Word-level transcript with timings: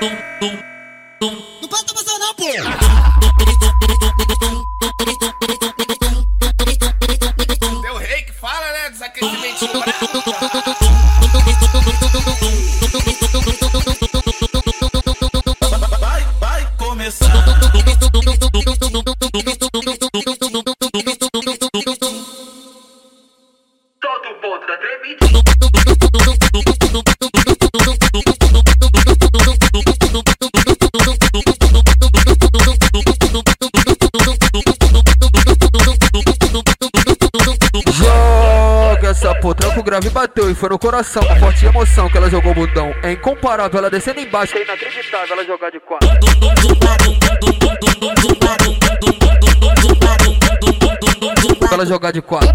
Não 0.00 1.68
pode 1.68 1.84
tomar 1.84 2.02
não, 2.18 2.34
pô! 2.34 2.46
Deu 7.82 7.96
rei 7.98 8.22
que 8.22 8.32
fala, 8.32 8.72
né? 8.72 8.88
Desaquecimento. 8.88 9.66
Vai, 16.00 16.24
vai 16.40 16.66
começar. 16.78 18.09
Grave 39.90 40.08
bateu 40.10 40.48
e 40.48 40.54
foi 40.54 40.68
no 40.68 40.78
coração. 40.78 41.20
Com 41.20 41.36
forte 41.40 41.66
emoção 41.66 42.08
que 42.08 42.16
ela 42.16 42.30
jogou 42.30 42.54
bundão. 42.54 42.94
É 43.02 43.10
incomparável, 43.10 43.76
ela 43.76 43.90
descendo 43.90 44.20
embaixo. 44.20 44.56
É 44.56 44.62
inacreditável 44.62 45.34
ela 45.34 45.44
jogar 45.44 45.70
de 45.70 45.80
quatro. 45.80 46.08
Ela 51.72 51.86
jogar 51.86 52.12
de 52.12 52.22
quatro. 52.22 52.48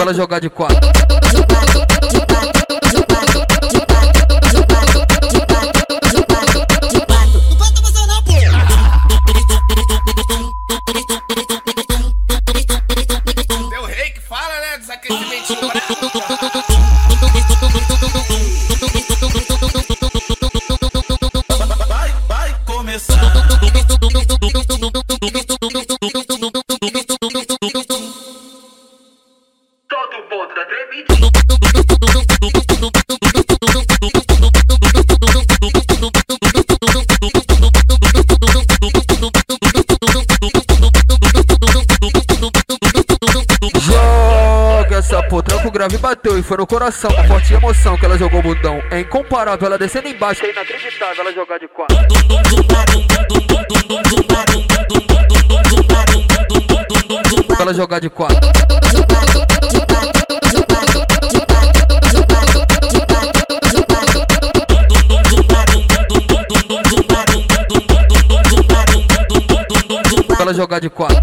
Ela 0.00 0.14
jogar 0.14 0.40
de 0.40 0.50
quatro. 0.50 1.47
Todo 29.88 30.18
mundo 30.30 30.54
da 30.54 30.66
tremidinha. 30.66 31.97
Essa 45.28 45.36
potranco 45.36 45.70
grave 45.70 45.98
bateu 45.98 46.38
e 46.38 46.42
foi 46.42 46.56
no 46.56 46.66
coração. 46.66 47.10
Com 47.10 47.24
forte 47.24 47.52
emoção 47.52 47.98
que 47.98 48.06
ela 48.06 48.16
jogou 48.16 48.40
bundão. 48.40 48.82
É 48.90 49.00
incomparável, 49.00 49.66
ela 49.66 49.76
descendo 49.76 50.08
embaixo. 50.08 50.42
É 50.42 50.50
inacreditável 50.50 51.20
ela 51.20 51.32
jogar 51.34 51.58
de 51.58 51.68
quatro. 51.68 51.96
Ela 57.60 57.74
jogar 57.74 58.00
de 58.00 58.08
quatro. 58.08 58.38
Ela 70.40 70.54
jogar 70.54 70.80
de 70.80 70.88
quatro. 70.88 71.18